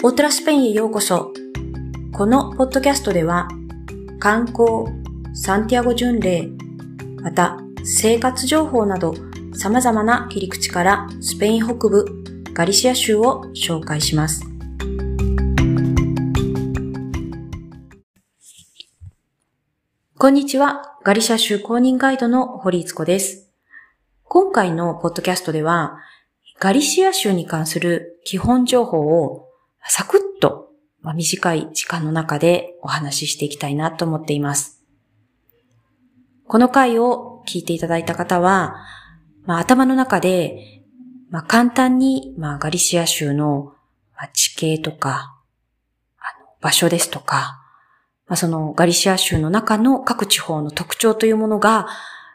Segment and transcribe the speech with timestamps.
[0.00, 1.32] オートラスペインへようこそ。
[2.12, 3.48] このポッドキャストでは、
[4.20, 4.84] 観光、
[5.34, 6.48] サンティアゴ巡礼、
[7.20, 9.12] また生活情報など
[9.54, 12.04] 様々な切り口からスペイン北部
[12.52, 14.44] ガリシア州を紹介します。
[20.16, 20.96] こんにちは。
[21.02, 23.50] ガリシア州公認ガイドの堀津子です。
[24.22, 25.98] 今回のポッドキャストでは、
[26.60, 29.47] ガリシア州に関する基本情報を
[29.88, 30.70] サクッと、
[31.00, 34.82] ま、短い時間の中でお話ししていきたいなと思っています。
[36.46, 38.76] この回を聞いていただいた方は、
[39.44, 40.82] まあ、頭の中で、
[41.30, 43.74] まあ、簡単に、まあ、ガリシア州の
[44.32, 45.36] 地形とか、
[46.18, 47.60] あの場所ですとか、
[48.26, 51.88] まあ、そのガリシア州の中の各地方の特徴というものが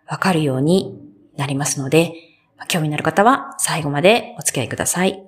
[0.08, 1.00] わかるように
[1.38, 2.14] なりますので、
[2.68, 5.24] 興味のある方は最後までお付き合いください。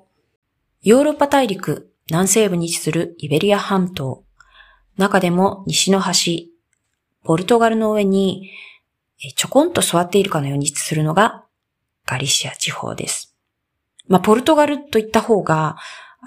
[0.82, 4.24] ヨーロッパ大陸南西部に位置するイベリア半島。
[4.98, 6.52] 中でも西の端、
[7.24, 8.52] ポルトガルの上に
[9.36, 11.46] ちょこんと座っているかのように位置するのが
[12.06, 13.36] ガリシア地方です。
[14.08, 15.78] まあ、ポルトガルといった方が、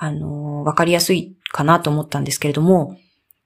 [0.01, 2.97] あのわかりやすいかなと思ったんですけれども、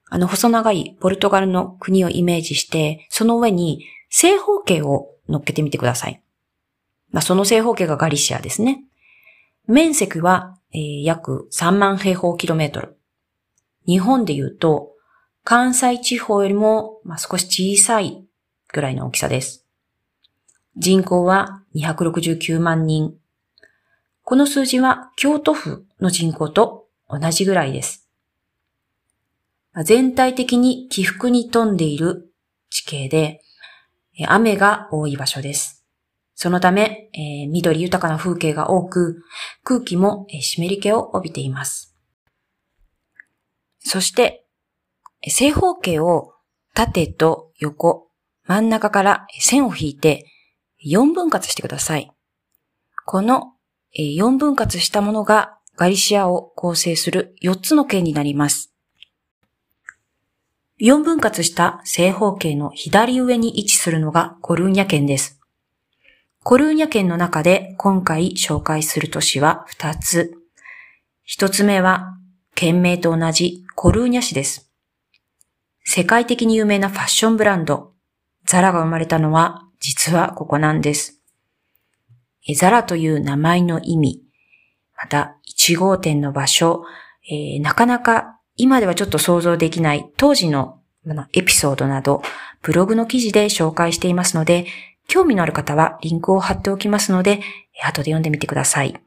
[0.08, 6.22] あの、細長いポルトガルの国をイメージして、その上に正方形を乗っけてみてください。
[7.10, 8.84] まあ、その正方形がガリシアですね。
[9.66, 12.96] 面積はえー、約3万平方キロメートル。
[13.86, 14.92] 日本で言うと、
[15.44, 18.24] 関西地方よりも、まあ、少し小さい
[18.72, 19.66] ぐらいの大きさです。
[20.76, 23.14] 人口は269万人。
[24.22, 28.08] この数字は京都府の人口と同じぐらいです。
[29.84, 32.32] 全体的に起伏に富んでいる
[32.70, 33.40] 地形で、
[34.26, 35.81] 雨が多い場所です。
[36.42, 39.22] そのため、えー、緑豊かな風景が多く、
[39.62, 41.94] 空気もえ湿り気を帯びています。
[43.78, 44.44] そして、
[45.28, 46.32] 正方形を
[46.74, 48.08] 縦と横、
[48.44, 50.26] 真ん中から線を引いて
[50.84, 52.10] 4分割してください。
[53.06, 53.52] この
[53.96, 58.74] 4分割したものがガリシアを構成する4つの県になります。
[60.80, 65.38] 4分割した正方形の左上に位置するのがコルーニャ県です。
[66.44, 70.34] コルーニャ県の中で今回紹介する都市は2つ。
[71.38, 72.18] 1つ目は、
[72.56, 74.68] 県名と同じコルーニャ市です。
[75.84, 77.92] 世界的に有名なファッションブランド、
[78.44, 81.22] ザラが生まれたのは実はここなんです。
[82.56, 84.22] ザラという名前の意味、
[84.96, 86.82] また1号店の場所、
[87.30, 90.80] えー、なかなか今ではちょっと想像できない当時の
[91.34, 92.20] エピソードなど、
[92.62, 94.66] ブログの記事で紹介していますので、
[95.12, 97.40] 興味のある方はリンクを貼っておきますので、
[97.84, 98.98] 後で読んでみてください。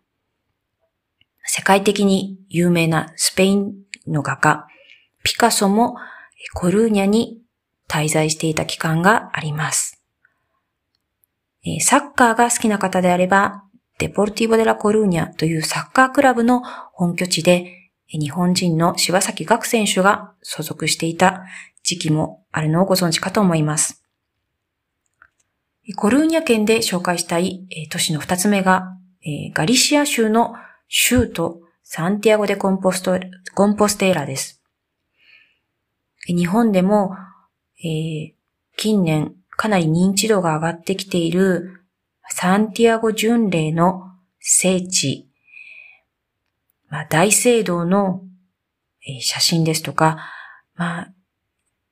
[1.45, 3.73] 世界的に有名なスペイン
[4.05, 4.67] の画家、
[5.23, 5.95] ピカソも
[6.53, 7.41] コルーニャに
[7.89, 9.99] 滞在していた期間があります。
[11.81, 13.63] サッカーが好きな方であれば、
[13.97, 16.61] デポルティボ・デ・ラ・コルーニャというサッカークラブの
[16.93, 21.45] 本拠地で、日本人の柴崎岳選手が所属していた
[21.81, 24.04] 時期もあるのをご存知かと思います。
[25.93, 28.97] コルーニャ県で紹介したい都市の二つ目が、
[29.53, 30.55] ガリシア州の
[30.87, 33.19] 州都サンティアゴでコンポスト、
[33.53, 34.63] コンポステーラです。
[36.27, 37.15] 日本でも、
[37.83, 38.33] えー、
[38.77, 41.85] 近年かなり認知度が上がってきている
[42.29, 45.29] サンティアゴ巡礼の聖地、
[46.89, 48.23] まあ、大聖堂の
[49.19, 50.17] 写真ですとか、
[50.73, 51.13] まあ、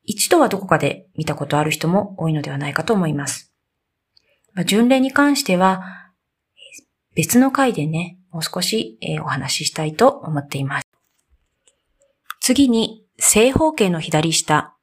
[0.04, 3.53] 一度はどこかで見たことある人も多いのではないかと思います。
[4.54, 5.84] ま巡礼に関しては、
[7.16, 10.88] 別の回でね、もう少しえお話ししたいと思っています。
[12.42, 14.76] 次に、正方形の左下、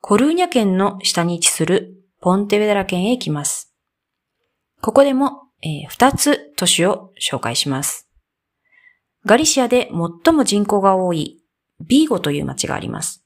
[0.00, 3.74] コルーニャ県の下に位置するポンテベダラ県へ行きます。
[4.80, 8.08] ここでも、え2つ都市を紹介します。
[9.26, 9.90] ガリシアで
[10.24, 11.42] 最も人口が多い
[11.86, 13.24] ビーゴという町があります。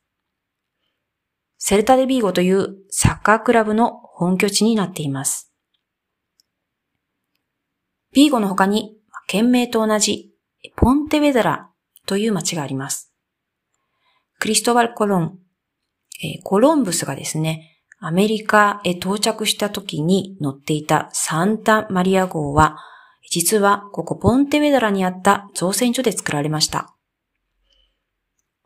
[1.59, 5.54] セルタデビーゴというサッカークラブの本拠地になっています。
[8.15, 8.97] ビーゴの他に、
[9.27, 10.33] 県名と同じ
[10.77, 11.71] ポンテベダラ
[12.07, 13.13] という町があります。
[14.39, 15.39] クリストバル・コロン、
[16.23, 22.77] えコロンブスがですね、アメリカへ到着した時に乗っていたサンタマリア号は、
[23.31, 26.95] 実はここポンテベダラにあった造船所で作られました。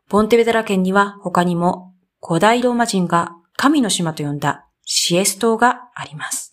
[0.09, 6.48] ポンテベダラ県には他にも古代ローマ人が神の島と呼んだシエス島があります。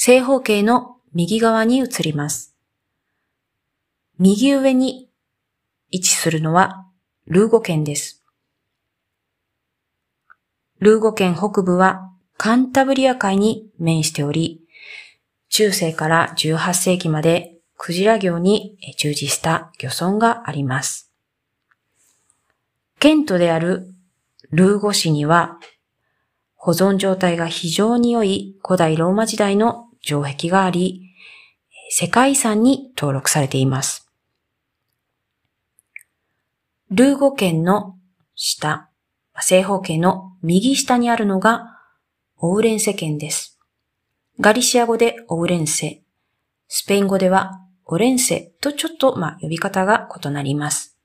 [0.00, 2.54] 正方形の右側に移ります。
[4.20, 5.10] 右上に
[5.90, 6.86] 位置するのは
[7.26, 8.22] ルーゴ県です。
[10.78, 14.60] ルーゴ県北部はカンタブリア海に面しており、
[15.48, 21.10] 中世から18世紀までクジラ漁に従事した漁村があります。
[23.00, 23.92] 県都である
[24.52, 25.58] ルーゴ市には
[26.54, 31.14] 保存状態が非常に良い古代ローマ時代の城壁があり、
[31.90, 34.10] 世界遺産に登録されています。
[36.90, 37.96] ルーゴ県の
[38.34, 38.90] 下、
[39.40, 41.78] 正方形の右下にあるのが
[42.38, 43.58] オウレンセ県です。
[44.40, 46.02] ガリシア語でオウレンセ、
[46.68, 50.96] スペイン語ではオレンセとちょっと、まあ、呼び方が異なります。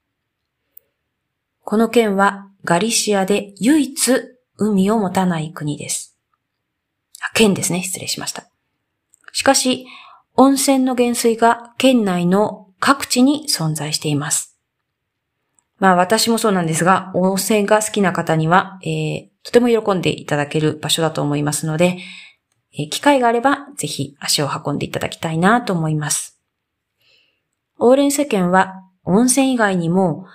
[1.63, 4.12] この県はガリシアで唯一
[4.57, 6.18] 海を持たない国です。
[7.22, 7.81] あ、県ですね。
[7.84, 8.53] 失礼しました。
[9.34, 9.86] しかし、
[10.36, 14.58] 温泉の源水が県内の各地に存在しています。
[15.80, 21.98] まあ私もそうなんですが、温泉が好きな方には、えー、とても喜んでいただける場所だと思いますので、
[22.74, 26.40] えー、機会があればぜひ足を運んでいただきたいなと思います。
[27.80, 30.28] オーレン世間は温泉以外にも、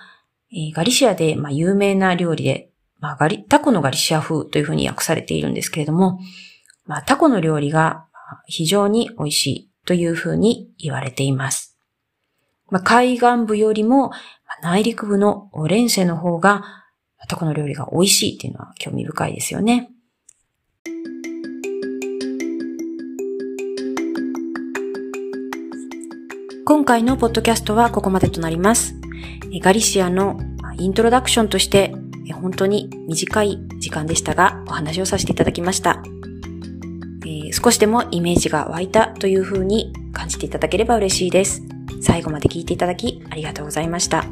[0.51, 2.69] えー、ガリシアで、まあ、有名な料理で、
[2.99, 6.19] まあ、ガリ、タコのガリシア風というふうに訳されているんですけれども、
[6.85, 8.07] まあ、タコの料理が
[8.45, 11.77] 非常に美味しいというふうに言われています。
[12.69, 14.11] まあ、海岸部よりも
[14.61, 16.63] 内陸部のオレンセの方が
[17.27, 19.89] タコの料理が美味しいっていうのは興味深いですよね。
[26.65, 28.93] 今回のポッドキャストはここまでとなります。
[29.61, 30.39] ガリシアの
[30.77, 31.93] イントロダクションとして
[32.41, 36.03] 本当に短い時間でしたがお話をさせていただきました。
[37.61, 41.61] 少しでもイメージが湧いたという風に感じていただければ嬉しいです。
[42.01, 44.23] 最後まで聞いていただきありがとうございました。